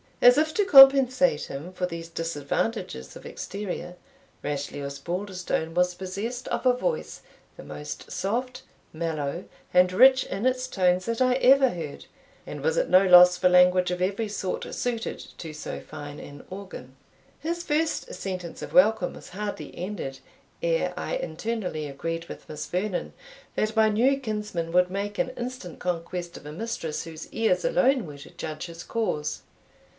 As 0.19 0.37
if 0.39 0.53
to 0.55 0.65
compensate 0.65 1.45
him 1.45 1.73
for 1.73 1.85
these 1.87 2.07
disadvantages 2.07 3.15
of 3.15 3.25
exterior, 3.25 3.95
Rashleigh 4.43 4.83
Osbaldistone 4.85 5.73
was 5.73 5.95
possessed 5.95 6.47
of 6.47 6.63
a 6.65 6.73
voice 6.73 7.21
the 7.57 7.63
most 7.63 8.11
soft, 8.11 8.61
mellow, 8.93 9.45
and 9.73 9.91
rich 9.91 10.23
in 10.23 10.45
its 10.47 10.67
tones 10.67 11.05
that 11.05 11.21
I 11.21 11.35
ever 11.35 11.69
heard, 11.69 12.05
and 12.47 12.61
was 12.61 12.77
at 12.77 12.89
no 12.89 13.03
loss 13.05 13.37
for 13.37 13.49
language 13.49 13.89
of 13.91 14.01
every 14.01 14.27
sort 14.27 14.71
suited 14.73 15.19
to 15.39 15.53
so 15.53 15.79
fine 15.79 16.19
an 16.19 16.45
organ. 16.51 16.95
His 17.39 17.63
first 17.63 18.13
sentence 18.13 18.63
of 18.63 18.73
welcome 18.73 19.13
was 19.13 19.29
hardly 19.29 19.75
ended, 19.75 20.19
ere 20.63 20.93
I 20.97 21.15
internally 21.15 21.87
agreed 21.87 22.25
with 22.27 22.49
Miss 22.49 22.65
Vernon, 22.67 23.13
that 23.55 23.75
my 23.75 23.89
new 23.89 24.19
kinsman 24.19 24.71
would 24.71 24.89
make 24.89 25.19
an 25.19 25.29
instant 25.31 25.77
conquest 25.79 26.37
of 26.37 26.45
a 26.47 26.51
mistress 26.51 27.03
whose 27.03 27.27
ears 27.31 27.63
alone 27.65 28.07
were 28.07 28.17
to 28.19 28.31
judge 28.31 28.65
his 28.67 28.83
cause. 28.83 29.41